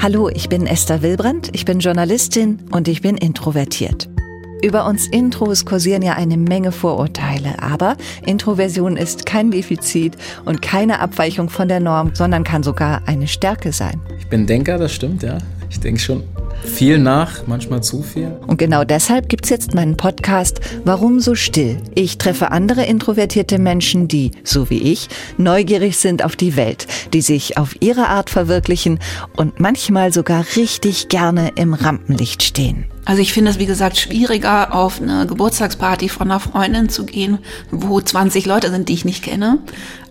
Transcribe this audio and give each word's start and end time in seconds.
Hallo, 0.00 0.28
ich 0.28 0.48
bin 0.48 0.68
Esther 0.68 1.02
Wilbrand, 1.02 1.50
ich 1.54 1.64
bin 1.64 1.80
Journalistin 1.80 2.60
und 2.70 2.86
ich 2.86 3.02
bin 3.02 3.16
introvertiert. 3.16 4.08
Über 4.62 4.86
uns 4.86 5.08
Intros 5.08 5.64
kursieren 5.64 6.02
ja 6.02 6.12
eine 6.12 6.36
Menge 6.36 6.70
Vorurteile, 6.70 7.60
aber 7.60 7.96
Introversion 8.24 8.96
ist 8.96 9.26
kein 9.26 9.50
Defizit 9.50 10.16
und 10.44 10.62
keine 10.62 11.00
Abweichung 11.00 11.50
von 11.50 11.66
der 11.66 11.80
Norm, 11.80 12.12
sondern 12.14 12.44
kann 12.44 12.62
sogar 12.62 13.02
eine 13.06 13.26
Stärke 13.26 13.72
sein. 13.72 14.00
Ich 14.20 14.28
bin 14.28 14.46
Denker, 14.46 14.78
das 14.78 14.94
stimmt, 14.94 15.24
ja. 15.24 15.38
Ich 15.68 15.80
denke 15.80 16.00
schon 16.00 16.22
viel 16.64 16.98
nach, 16.98 17.46
manchmal 17.46 17.82
zu 17.82 18.02
viel. 18.02 18.36
Und 18.46 18.58
genau 18.58 18.84
deshalb 18.84 19.28
gibt's 19.28 19.48
jetzt 19.48 19.74
meinen 19.74 19.96
Podcast 19.96 20.60
Warum 20.84 21.20
so 21.20 21.34
still? 21.34 21.78
Ich 21.94 22.18
treffe 22.18 22.50
andere 22.50 22.84
introvertierte 22.84 23.58
Menschen, 23.58 24.08
die, 24.08 24.32
so 24.44 24.70
wie 24.70 24.82
ich, 24.92 25.08
neugierig 25.36 25.96
sind 25.96 26.24
auf 26.24 26.36
die 26.36 26.56
Welt, 26.56 26.86
die 27.12 27.20
sich 27.20 27.58
auf 27.58 27.76
ihre 27.80 28.08
Art 28.08 28.30
verwirklichen 28.30 28.98
und 29.36 29.60
manchmal 29.60 30.12
sogar 30.12 30.44
richtig 30.56 31.08
gerne 31.08 31.52
im 31.56 31.74
Rampenlicht 31.74 32.42
stehen. 32.42 32.86
Also 33.04 33.22
ich 33.22 33.32
finde 33.32 33.50
es, 33.50 33.58
wie 33.58 33.66
gesagt, 33.66 33.96
schwieriger, 33.96 34.74
auf 34.74 35.00
eine 35.00 35.26
Geburtstagsparty 35.26 36.10
von 36.10 36.30
einer 36.30 36.40
Freundin 36.40 36.90
zu 36.90 37.06
gehen, 37.06 37.38
wo 37.70 38.00
20 38.00 38.44
Leute 38.44 38.70
sind, 38.70 38.90
die 38.90 38.94
ich 38.94 39.06
nicht 39.06 39.24
kenne, 39.24 39.60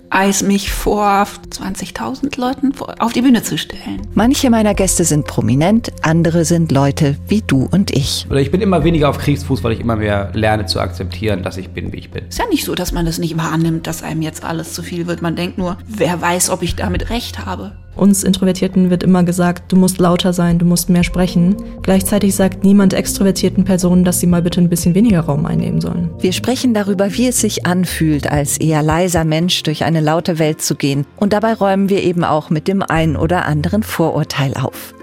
als 0.10 0.44
mich 0.44 0.72
vor 0.72 1.28
20.000 1.50 2.40
Leuten 2.40 2.74
auf 3.00 3.14
die 3.14 3.22
Bühne 3.22 3.44
zu 3.44 3.58
stellen. 3.58 4.02
Manche 4.14 4.50
meiner 4.50 4.74
Gäste 4.74 5.04
sind 5.04 5.28
prominent, 5.28 5.92
andere 6.02 6.46
sind 6.46 6.72
Leute 6.72 7.18
wie 7.28 7.42
du 7.42 7.68
und 7.72 7.92
ich. 7.92 8.26
Oder 8.30 8.40
ich 8.40 8.52
bin 8.52 8.62
immer 8.62 8.84
weniger 8.84 9.10
auf 9.10 9.18
Kriegsfuß, 9.18 9.64
weil 9.64 9.74
ich 9.74 9.80
immer 9.80 9.96
mehr 9.96 10.32
lerne 10.34 10.66
zu 10.66 10.80
akzeptieren, 10.80 11.44
dass 11.44 11.58
ich 11.58 11.70
bin, 11.70 11.92
wie 11.94 11.98
ich 11.98 12.12
bin. 12.12 12.26
Ist 12.28 12.40
ja 12.40 12.46
nicht 12.50 12.66
so, 12.66 12.76
dass 12.76 12.92
man 12.92 13.06
das 13.06 13.18
nicht 13.18 13.38
wahrnimmt, 13.38 13.88
dass 13.88 14.04
einem 14.04 14.22
jetzt 14.22 14.44
alles 14.44 14.74
zu 14.74 14.84
viel 14.84 15.08
wird. 15.08 15.22
Man 15.22 15.36
denkt 15.36 15.58
nur, 15.58 15.78
wer 15.88 16.22
weiß, 16.22 16.50
ob 16.50 16.62
ich 16.62 16.76
damit 16.76 17.10
recht 17.10 17.46
habe. 17.46 17.74
Uns 17.98 18.24
Introvertierten 18.24 18.92
wird 18.92 19.02
immer 19.02 19.24
gesagt, 19.24 19.72
du 19.72 19.76
musst 19.76 19.98
lauter 19.98 20.32
sein, 20.32 20.60
du 20.60 20.66
musst 20.66 20.90
mehr 20.90 21.04
sprechen. 21.04 21.56
Gleichzeitig 21.82 22.36
sagt 22.36 22.64
niemand 22.64 22.94
extrovertierten 22.94 23.64
Personen, 23.64 24.04
dass 24.04 24.20
sie 24.20 24.28
mal 24.28 24.44
bitte 24.44 24.62
ein 24.62 24.70
bisschen 24.70 24.94
weniger 24.94 25.22
Raum 25.22 25.48
einnehmen 25.48 25.82
sollen. 25.82 26.12
Wir 26.20 26.32
sprechen 26.32 26.76
darüber, 26.76 27.12
wie 27.14 27.28
es 27.28 27.42
sich 27.42 27.66
anfühlt, 27.66 28.32
als 28.32 28.60
eher 28.60 28.84
leiser 28.84 29.24
Mensch 29.24 29.64
durch 29.64 29.84
eine 29.84 30.02
laute 30.02 30.38
Welt 30.38 30.62
zu 30.62 30.76
gehen. 30.76 31.06
Und 31.18 31.34
dabei 31.34 31.54
räumen 31.54 31.90
wir 31.90 32.04
eben 32.04 32.24
auch 32.24 32.52
mit 32.52 32.68
dem 32.68 32.84
ein 32.84 33.18
oder 33.18 33.46
anderen 33.46 33.82
Vorurteil 33.82 34.54
auf. 34.54 34.94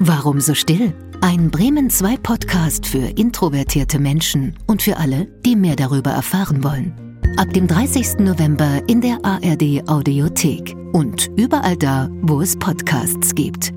Warum 0.00 0.40
so 0.40 0.54
still? 0.54 0.94
Ein 1.20 1.50
Bremen 1.50 1.90
2 1.90 2.16
Podcast 2.16 2.86
für 2.86 3.06
introvertierte 3.16 4.00
Menschen 4.00 4.56
und 4.66 4.82
für 4.82 4.96
alle, 4.96 5.28
die 5.44 5.54
mehr 5.54 5.76
darüber 5.76 6.10
erfahren 6.10 6.64
wollen. 6.64 7.11
Ab 7.36 7.52
dem 7.54 7.66
30. 7.66 8.18
November 8.18 8.82
in 8.88 9.00
der 9.00 9.18
ARD 9.22 9.88
Audiothek 9.88 10.76
und 10.92 11.30
überall 11.36 11.76
da, 11.76 12.08
wo 12.20 12.42
es 12.42 12.56
Podcasts 12.58 13.34
gibt. 13.34 13.72